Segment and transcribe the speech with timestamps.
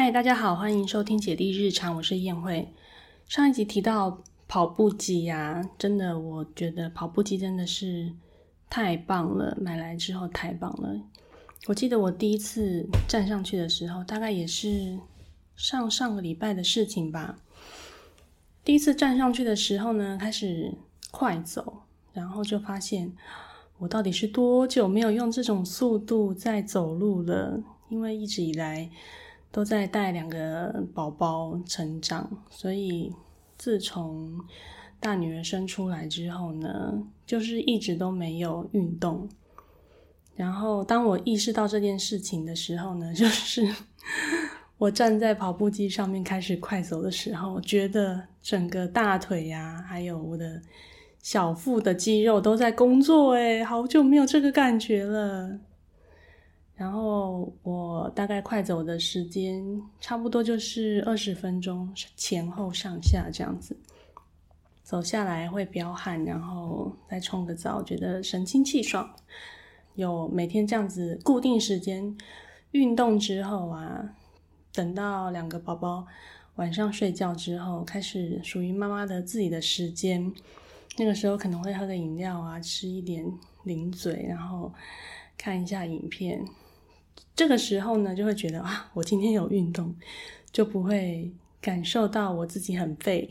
[0.00, 2.72] 嗨，大家好，欢迎收听姐弟日常，我是燕慧。
[3.26, 8.12] 上一集提到跑步机呀，真的，我觉得跑步机真的是
[8.70, 11.00] 太棒了，买来之后太棒了。
[11.66, 15.00] 我记得我第一次站上去的时候，大概也是
[15.56, 17.36] 上上个礼拜的事情吧。
[18.62, 20.72] 第一次站上去的时候呢，开始
[21.10, 23.12] 快走，然后就发现
[23.78, 27.60] 我到底是多久没有用这种速度在走路了？
[27.88, 28.88] 因为一直以来
[29.50, 33.12] 都在带两个宝宝成长，所以
[33.56, 34.38] 自从
[35.00, 39.28] 大女儿生出来之后呢，就是一直都没有运动。
[40.36, 43.66] 然后当我意识到这件事情的时候呢， 就是
[44.76, 50.62] 我站在跑步机上面开始快走的时候，觉得整个大腿呀，还有我的
[51.20, 53.32] 小腹的肌肉都在工作。
[53.32, 55.58] 诶好久没有这个感觉了。
[56.78, 63.76] 然后我大概快走的时间差不多就是二十分钟前后上下这样子，
[64.84, 69.12] 走下来会飙汗，然后再冲个澡，觉得神清气爽。
[69.96, 72.16] 有每天这样子固定时间
[72.70, 74.14] 运动之后啊，
[74.72, 76.06] 等到两个宝宝
[76.54, 80.32] 晚上睡觉之后，开始属于妈妈的自己的时间。
[80.96, 83.24] 那个时候可能会喝个饮料啊，吃一点
[83.64, 84.72] 零嘴，然后
[85.36, 86.44] 看一下影片。
[87.34, 89.94] 这个时候呢，就会觉得啊，我今天有运动，
[90.50, 93.30] 就不会感受到我自己很废。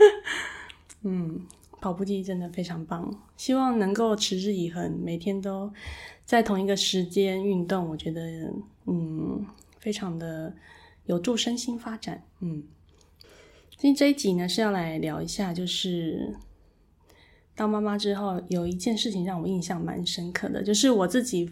[1.02, 1.46] 嗯。
[1.78, 5.72] 跑步机真的非常棒，希望能够持之以恒，每天都
[6.24, 7.88] 在同一个时间运动。
[7.88, 8.52] 我觉得，
[8.86, 9.46] 嗯，
[9.78, 10.52] 非常的
[11.04, 12.24] 有助身心发展。
[12.40, 12.64] 嗯，
[13.76, 16.34] 今天这一集呢是要来聊一下，就是
[17.54, 21.48] 当妈妈之后，有一件事情让我印象蛮深刻的，就是我自己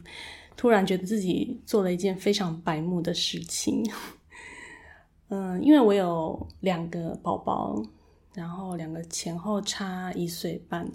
[0.56, 3.84] 突然觉得自己做了一件非常白目的事情。
[5.28, 7.82] 嗯，因为我有两个宝宝。
[8.36, 10.90] 然后两个前后差一岁半，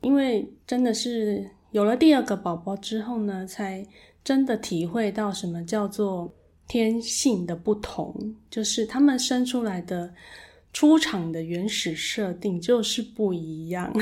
[0.00, 3.84] 因为真的是有了第二个宝宝之后呢，才
[4.22, 6.32] 真的体会到什么叫做
[6.68, 10.14] 天性的不同，就是他们生出来的
[10.72, 13.92] 出场的原始设定就是不一样，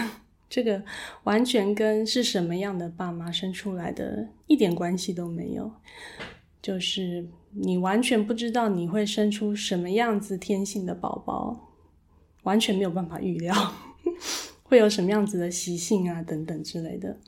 [0.55, 0.81] 这个
[1.25, 5.69] 完全跟是什么样的爸妈生出来的一点关系都没有，
[6.63, 11.73] 就是你完全不知道你会生出什么样子天性的宝宝。
[12.45, 13.53] 完全没有办法预料
[14.63, 17.19] 会有什么样子的习性啊，等等之类的。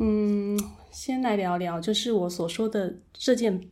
[0.00, 0.58] 嗯，
[0.90, 3.70] 先来聊聊，就是我所说的这件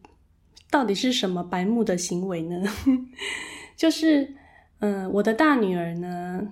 [0.70, 2.64] 到底是什么白目的行为呢？
[3.76, 4.34] 就是，
[4.78, 6.48] 嗯，我的大女儿呢，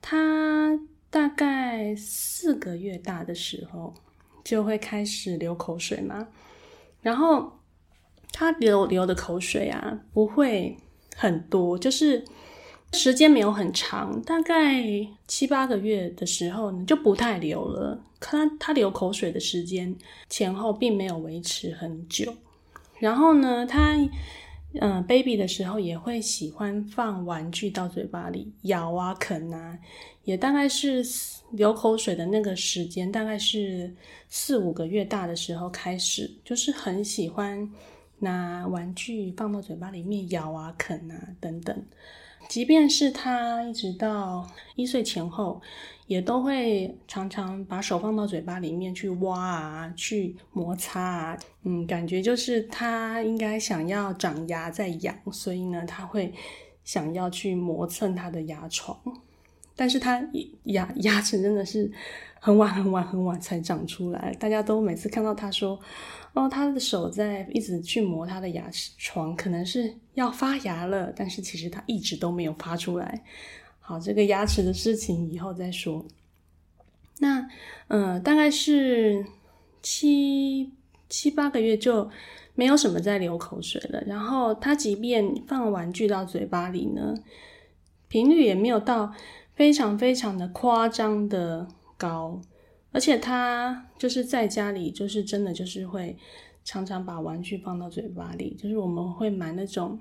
[0.00, 0.78] 她
[1.10, 3.94] 大概四个月大的时候
[4.44, 6.28] 就会开始流口水嘛，
[7.00, 7.58] 然后
[8.32, 10.76] 他流流的口水啊，不会
[11.16, 12.24] 很多，就是。
[12.94, 14.82] 时间没有很长，大概
[15.26, 18.00] 七八个月的时候呢，就不太流了。
[18.18, 19.94] 他他流口水的时间
[20.30, 22.34] 前后并没有维持很久。
[22.98, 23.94] 然后呢，他
[24.74, 29.78] 嗯，baby 的时候也会喜欢放玩具到嘴巴里咬啊啃啊，
[30.24, 31.02] 也大概是
[31.52, 33.94] 流口水的那个时间，大概是
[34.28, 37.68] 四五个月大的时候开始，就是很喜欢
[38.18, 41.82] 拿玩具放到嘴巴里面咬啊啃啊等等。
[42.48, 45.60] 即便是他一直到一岁前后，
[46.06, 56.32] 也都会常常把手放到嘴巴里面去挖啊，去摩擦啊，嗯，感觉就是他应该想要长牙在痒，所以呢，他会
[56.84, 58.98] 想要去磨蹭他的牙床，
[59.78, 60.20] 但是他
[60.64, 61.88] 牙牙齿真的是
[62.40, 65.78] 很晚很晚很晚才长出来，大家都每次看到他说。
[66.34, 73.24] 哦，他的手在一直去磨他的牙齿床，可能是要发芽了，但是其实他一直都没有发出来。
[73.80, 76.04] 好，这个牙齿的事情以后再说。
[77.18, 77.48] 那，
[77.88, 79.24] 嗯，大概是
[79.82, 80.70] 七
[81.08, 82.08] 七八个月就
[82.54, 84.00] 没有什么在流口水了。
[84.06, 87.14] 然后他即便放玩具到嘴巴里呢，
[88.06, 89.12] 频率也没有到
[89.58, 91.66] 非常非常的夸张的
[91.96, 92.40] 高。
[92.92, 96.16] 而且他就是在家里，就是真的就是会
[96.64, 99.98] 常常把玩具放到嘴巴里，就是我们会买那种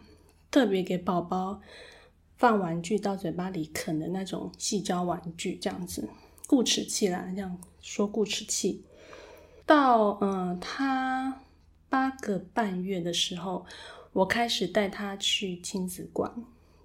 [0.52, 1.60] 特别给宝宝
[2.38, 6.08] 放玩具到嘴巴里啃的那种细胶玩具，这样子
[6.46, 8.84] 固齿器啦，这样说固齿器。
[9.66, 11.42] 到嗯，他
[11.90, 13.66] 八个半月的时候，
[14.14, 16.32] 我开始带他去亲子馆，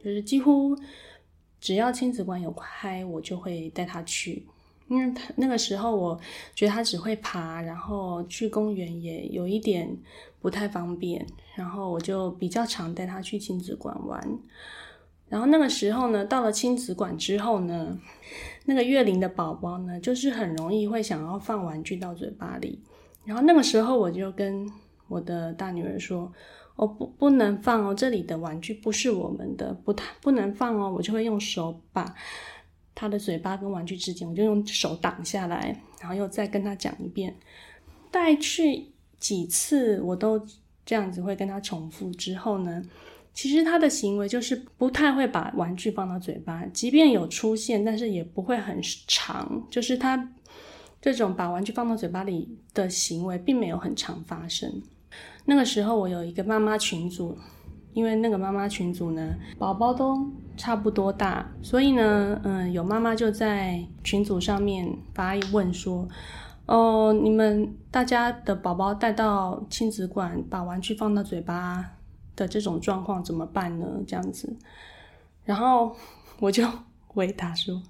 [0.03, 0.77] 就是几乎
[1.63, 4.45] 只要亲子馆有开，我就会带他去。
[4.89, 6.21] 因为他那个时候我
[6.55, 9.97] 觉得他只会爬，然后去公园也有一点
[10.41, 11.25] 不太方便，
[11.55, 14.39] 然后我就比较常带他去亲子馆玩。
[15.29, 17.99] 然后那个时候呢，到了亲子馆之后呢，
[18.67, 22.79] 那个月龄的宝宝呢，就是很容易会想要放玩具到嘴巴里。
[23.25, 24.71] 然后那个时候我就跟
[25.09, 26.31] 我的大女儿说
[26.77, 32.15] ：“哦，不，不能放哦，这里的玩具不是我们的，不太不能放哦。”我就会用手把
[32.95, 37.35] 他的嘴巴跟玩具之间，我就用手挡下来，然后又再跟他讲一遍。
[38.11, 38.87] 带去
[39.19, 40.45] 几次我都
[40.85, 42.83] 这样子会跟他重复之后呢。
[43.35, 48.79] 其实他的行为就是不太会把玩具放到嘴巴，即便有出现，但是也不会很
[49.09, 49.67] 长。
[49.71, 50.31] 就是他
[51.01, 54.83] 这种把玩具放到嘴巴里的行为，并没有很常发生。
[55.45, 57.37] 那个时候我有一个妈妈群组，
[57.93, 66.09] 因为那个妈妈群组呢，宝宝都差不多大，所以呢，嗯，有妈妈就在群组上面发一问说
[66.67, 71.93] ：“哦，你们大家的宝宝带到亲子馆，把玩具放到嘴巴。”
[72.35, 73.87] 的这种状况怎么办呢？
[74.07, 74.57] 这样子，
[75.45, 75.95] 然后
[76.41, 76.67] 我就
[77.07, 77.83] 回答说：“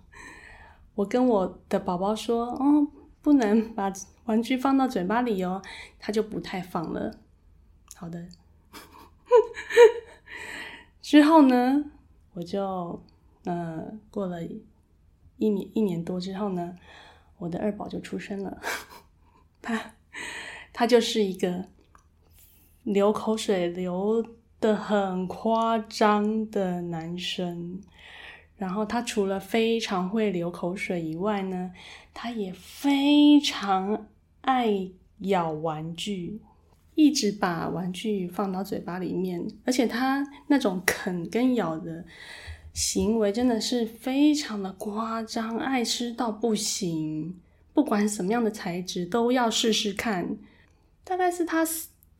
[0.96, 2.88] 我跟我的宝宝说，哦，
[3.22, 3.93] 不能把
[4.25, 5.62] 玩具放到嘴巴里哦，
[6.00, 7.12] 他就不太放了。”
[8.02, 8.26] 好的。
[11.00, 11.84] 之后呢，
[12.32, 13.00] 我就
[13.44, 14.43] 呃过了
[15.37, 16.76] 一年一年多之后呢，
[17.38, 18.60] 我的二宝就出生了。
[19.62, 19.94] 他
[20.72, 21.66] 他就是一个。
[22.82, 24.26] 流口水流
[24.58, 27.81] 的很夸张的男生，
[28.56, 31.70] 然后他除了非常会流口水以外呢，
[32.12, 34.08] 他也非常
[34.40, 36.40] 爱咬玩具，
[36.94, 42.05] 一直把玩具放到嘴巴里面，而且他那种啃跟咬的
[42.73, 47.35] 行为真的是非常的夸张，爱吃到不行，
[47.73, 50.37] 不管什么样的材质都要试试看，
[51.05, 51.67] 大概是他。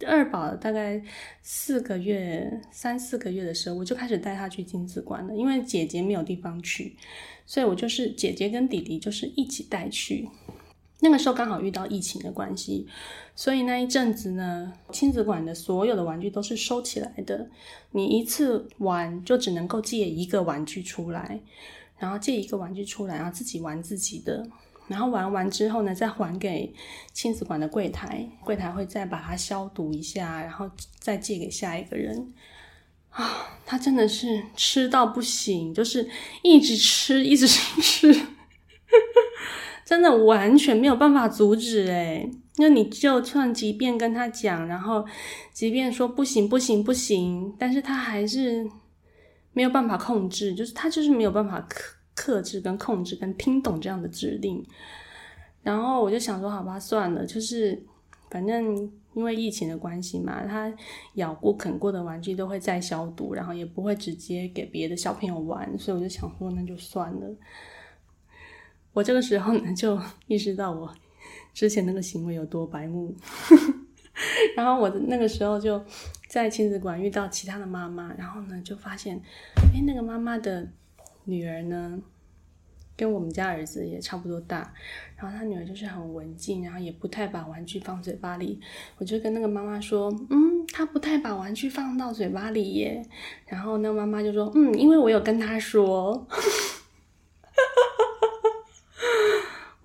[0.05, 1.01] 二宝大概
[1.43, 5.37] 四个月、三四个月的时候，我就开始带他去亲子馆了。
[5.37, 6.97] 因为姐姐没有地方去，
[7.47, 10.29] 所以我就是姐姐跟弟弟就是一起带去。
[11.03, 12.87] 那个时候刚好遇到疫情的关系，
[13.35, 17.51] 所以那一阵子呢，亲子馆的所有的玩具都是收起来的。
[17.91, 21.41] 你一次玩就只能够借一个玩具出来，
[21.99, 24.49] 然后借一个玩具出来，然后自己玩自己的。
[24.89, 26.75] 然后玩完之后呢，再还给
[27.13, 32.33] 亲子馆的柜台，柜台会再把它消毒一下，然后再借给下一个人。
[33.11, 36.09] 啊，他真的是吃到不行，就是
[36.43, 38.11] 一直吃，一直吃，
[39.93, 45.05] 真的完全没有办法阻止诶那你就算即便跟他讲，然后
[45.53, 48.67] 即便说不行不行不行，但是他还是
[49.53, 51.97] 没有办法控制，就是他就是没有办法克。
[52.15, 54.63] 克制跟控制跟听懂这样的指令，
[55.63, 57.83] 然后我就想说，好吧，算了，就是
[58.31, 58.77] 反正
[59.15, 60.73] 因为疫情的关系嘛，他
[61.15, 67.35] 咬过啃过的玩具都会再消毒，然后也不会直接给别的小朋友玩，所以我就想说，那就算了。
[68.93, 70.93] 我这个时候呢，就意识到我
[71.53, 73.15] 之前那个行为有多白目，
[74.57, 75.83] 然后我那个时候就
[76.29, 79.21] 在亲子馆遇到其他的妈妈，然后呢就发现，
[79.57, 80.69] 哎，那个妈妈的。
[81.25, 82.01] 女儿呢，
[82.97, 84.75] 跟我们家儿子也差不多大，
[85.17, 88.61] 然后他女儿就是很文静，然后也不太把玩具放嘴巴里。
[88.99, 93.07] 我就跟那个妈妈说：“嗯，他不太把玩具放到嘴巴里耶。”
[93.47, 96.27] 然后那妈妈就说：“嗯，因为我有跟他说。”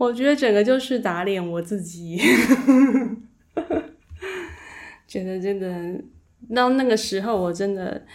[0.07, 2.17] 我觉得整个就是打脸我自己，
[5.07, 6.01] 觉得真的
[6.55, 8.05] 到那个时候，我真的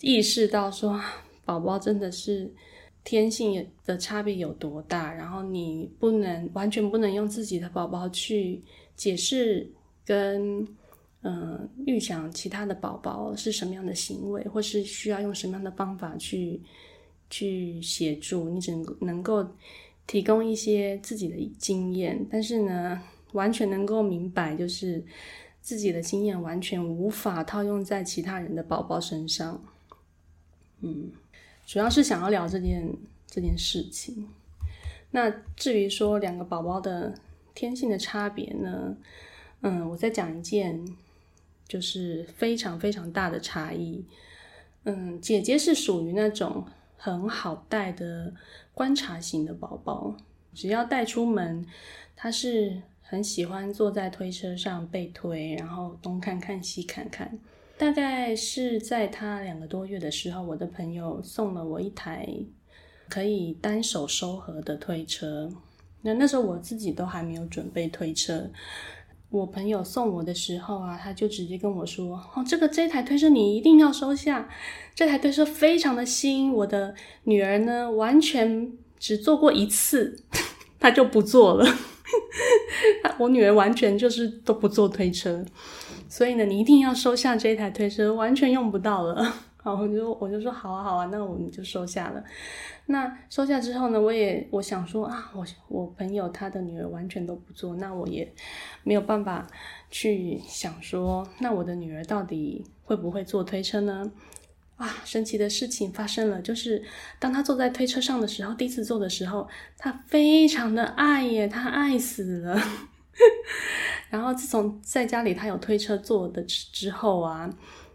[0.00, 1.00] 意识到说。
[1.44, 2.48] 宝宝真的是
[3.02, 5.12] 天性的差别有多大？
[5.12, 8.62] 然后你不能完全不能用自己的宝宝去
[8.94, 9.68] 解释
[10.06, 10.64] 跟
[11.22, 16.60] 嗯预想其他的宝宝是什么样的行为，或是需要用什么样的方法去
[17.28, 19.44] 去协助你，只能够
[20.12, 23.00] 提供一些自己的经验，但是呢，
[23.32, 25.02] 完全能够明白就是
[25.62, 29.64] 自己的经验完全无法套用在其他人的宝宝身上，
[30.80, 31.10] 嗯。
[31.64, 32.94] 主要是想要聊这件
[33.26, 34.28] 这件事情。
[35.12, 37.14] 那至于说两个宝宝的
[37.54, 38.94] 天性的差别呢？
[39.62, 40.84] 嗯，我再讲一件，
[41.66, 44.04] 就是非常非常大的差异。
[44.84, 46.66] 嗯，姐姐是属于那种
[47.04, 48.32] 很好带的
[48.72, 50.14] 观察型的宝宝，
[50.54, 51.66] 只要带出门，
[52.14, 57.36] 他是很喜欢坐在推车上被推，然后东看看西看看。
[57.76, 62.28] 大概是在他两个多月的时候，我的朋友送了我一台
[63.08, 65.50] 可以单手收合的推车。
[66.02, 68.48] 那那时候我自己都还没有准备推车，
[69.32, 74.46] 我朋友送我的时候啊，他就直接跟我说：“哦，这个这台推车你一定要收下，
[74.94, 80.22] 这台推车非常的新，我的女儿呢完全只坐过一次，
[80.78, 81.66] 她就不坐了。
[83.18, 85.42] 我女儿完全就是都不坐推车，
[86.10, 92.24] 所以呢，你一定要收下这一台推车，完全用不到了。”好，我就我就说好啊好啊，那我们就收下了。
[92.86, 98.28] 那收下之后呢，我也我想说啊，我我朋友他的女儿完全都不做，那我也
[98.82, 99.46] 没有办法
[99.88, 104.10] 去想说，那我的女儿到底会不会坐推车呢？
[104.78, 106.82] 啊，神奇的事情发生了，就是
[107.20, 112.60] 当她坐在推车上的时候，第一次坐的时候，她非常的爱耶，她爱死了。
[114.10, 117.48] 然后自从在家里她有推车坐的之后啊。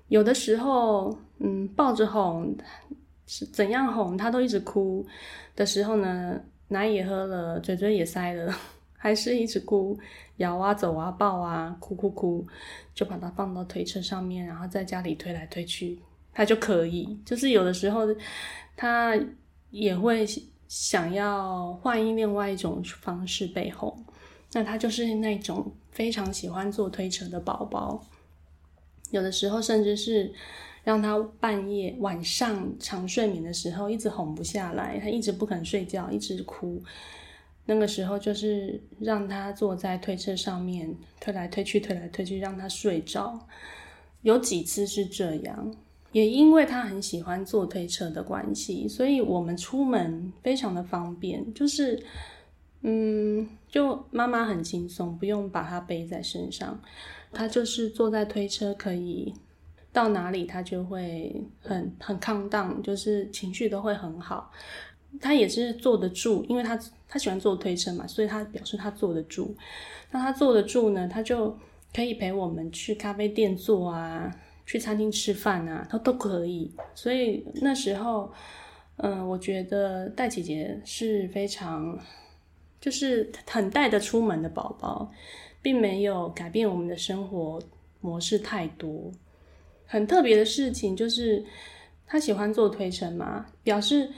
[0.07, 2.55] 有的时候，嗯，抱着哄
[3.25, 5.05] 是怎样哄，他都一直哭
[5.55, 8.53] 的时候呢，奶也喝了，嘴嘴也塞了，
[8.97, 9.97] 还是一直哭，
[10.37, 12.47] 摇啊走啊抱啊，哭哭哭，
[12.93, 15.99] 就把他放到推车上面，然后在家里推来推去，
[16.33, 17.19] 他就可以。
[17.25, 18.03] 就是有的时候，
[18.77, 19.13] 他
[19.71, 20.25] 也会
[20.69, 23.93] 想要换一另外一种方式被哄，
[24.53, 28.01] 那他就是那种非常喜欢坐推车的宝宝。
[29.11, 30.31] 有的时候，甚至是
[30.83, 36.81] 让他半夜晚上长睡眠的时候，一直哄不下来，他一直不肯睡觉，一直哭。
[37.65, 43.47] 那个时候，就是让他坐在推车上面推来推去，推来推去，让他睡着。
[44.21, 45.75] 有几次是这样，
[46.11, 52.01] 也因为他很喜欢坐推车的关系，所以我们出门非常的方便，就是
[52.81, 56.81] 嗯，就妈妈很轻松，不用把他背在身上。
[57.31, 59.33] 他就是坐在推车，可以
[59.91, 64.51] 到哪里，他就会很很抗荡，就是情绪都会很好。
[65.21, 69.55] 他也是坐得住，因为他他喜欢坐推车嘛，所以他表示他坐得住。
[70.11, 71.57] 那他坐得住呢，他就
[71.93, 74.29] 可以陪我们去咖啡店坐啊，
[74.65, 76.71] 去餐厅吃饭啊，他都可以。
[76.93, 78.31] 所以那时候，
[78.97, 81.97] 嗯，我觉得戴姐姐是非常，
[82.79, 85.11] 就是很带得出门的宝宝。
[85.61, 87.61] 并没有改变我们的生活
[88.01, 89.11] 模式太多。
[89.85, 91.45] 很特别的事情就是，
[92.05, 94.11] 他喜欢做推车嘛，表示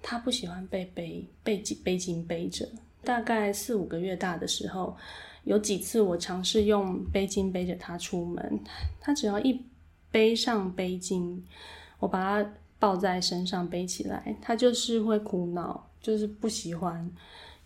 [0.00, 2.68] 他不喜欢被背背背背巾背着。
[3.02, 4.96] 大概四五个月大的时候，
[5.44, 8.60] 有几次我尝试用背巾背着他出门，
[9.00, 9.60] 他只要一
[10.10, 11.40] 背上背巾，
[11.98, 17.10] 我把他抱在身上背起来，他就是会哭闹，就是不喜欢。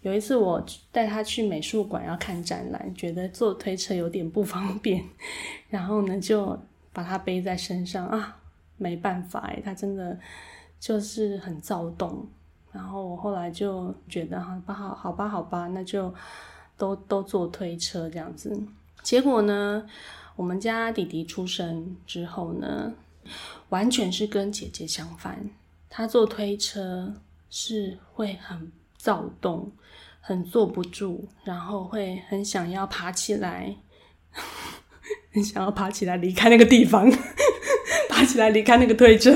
[0.03, 5.05] 有一次，我带他去美术馆要看展览，觉得坐推车有点不方便，
[5.69, 6.59] 然后呢就
[6.93, 8.39] 把他背在身上啊，
[8.79, 10.19] 没办法哎，他真的
[10.79, 12.27] 就是很躁动。
[12.73, 16.15] 然后我后来就觉得好吧，好好吧，好吧，那就
[16.79, 18.59] 都都坐推车这样子。
[19.03, 19.87] 结果呢，
[20.37, 22.95] 我们家弟弟出生之后呢，
[23.69, 25.51] 完全是跟姐姐相反，
[25.91, 27.13] 他坐推车
[27.51, 29.71] 是会很躁动。
[30.21, 33.75] 很坐不住，然后会很想要爬起来，
[35.33, 37.11] 很想要爬起来离开那个地方，
[38.09, 39.35] 爬起来离开那个推车。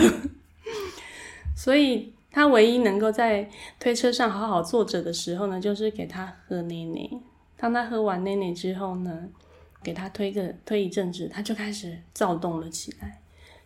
[1.57, 3.49] 所以他唯一能够在
[3.81, 7.11] 推车上好好坐着的时候呢，就是给他喝奶奶。
[7.57, 9.29] 当他喝完奶奶之后呢，
[9.83, 13.21] 给他推个推一阵子，他就开始躁动了起来。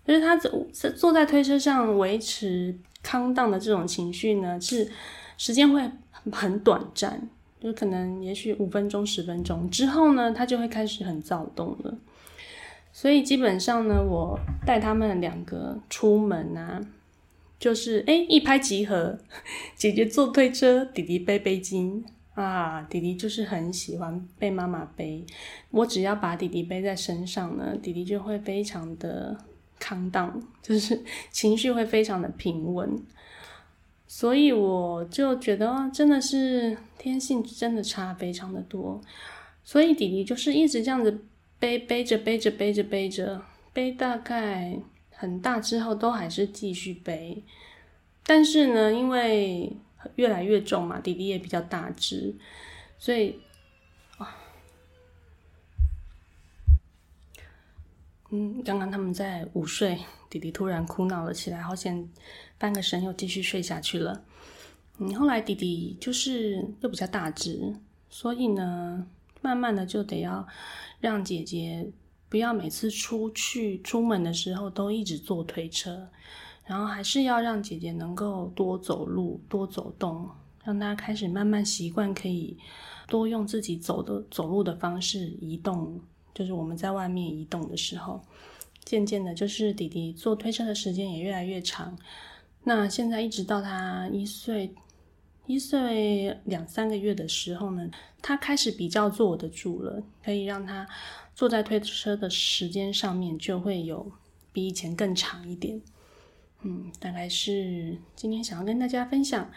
[0.07, 0.51] 就是他坐
[0.97, 4.91] 坐在推车上维持康荡的这种情绪呢，是
[5.37, 5.83] 时间会。
[6.31, 7.29] 很短暂，
[7.61, 11.99] 就可能也许五分钟、十分钟之后呢，他就会开始很躁动了。
[12.93, 16.81] 所以基本上呢，我带他们两个出门啊，
[17.59, 19.19] 就是哎一拍即合，
[19.77, 22.03] 姐姐坐推车，弟弟背背巾
[22.35, 25.25] 啊，弟弟就是很喜欢被妈妈背。
[25.71, 29.37] 我只要把弟弟背在身上呢，弟弟就会非常的
[29.79, 32.99] 康荡，就是情绪会非常的平稳。
[34.11, 38.99] 所以我就觉得，真的是天性真的差非常的多。
[39.63, 41.27] 所以弟弟就是一直这样子
[41.59, 43.43] 背背着背着背着背着
[43.75, 47.45] 背，大概很大之后都还是继续背。
[48.25, 49.77] 但是呢，因为
[50.15, 52.35] 越来越重嘛，弟弟也比较大只，
[52.99, 53.39] 所以
[54.17, 54.35] 啊，
[58.31, 59.99] 嗯，刚刚他们在午睡，
[60.31, 62.09] 弟弟突然哭闹了起来，好险。
[62.59, 64.25] 半个神又继续睡下去了。
[64.99, 67.77] 嗯，后来弟弟就是又比较大只，
[68.11, 69.07] 所以呢，
[69.41, 70.47] 慢慢的就得要
[71.01, 71.89] 让姐姐
[72.29, 76.09] 不要每次出去出门的时候都一直坐推车，
[76.67, 80.29] 然后还是要让姐姐能够多走路、多走动，
[80.65, 82.59] 让她开始慢慢习惯可以
[83.07, 86.01] 多用自己走的走路的方式移动，
[86.35, 88.21] 就是我们在外面移动的时候，
[88.85, 91.97] 渐渐的，就是弟弟坐推车的时间也越来越长。
[92.69, 94.75] 那现在一直到他一岁
[95.47, 100.87] 一岁两三个月的时候呢，他开始比较坐得住了，可以让他
[101.35, 104.13] 坐在推车的时间上面就会有
[104.53, 105.81] 比以前更长一点。
[106.61, 109.51] 嗯，大概是今天想要跟大家分享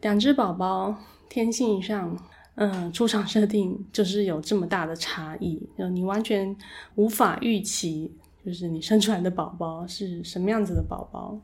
[0.00, 0.96] 两只宝宝
[1.28, 2.18] 天性上，
[2.56, 6.56] 嗯，出厂设定就是有这么大的差异，就你完全
[6.96, 8.12] 无法预期，
[8.44, 11.40] 就是你生出来的宝宝是什么样子的宝宝。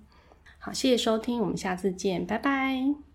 [0.65, 3.12] 好，谢谢收听，我们下次见，拜拜。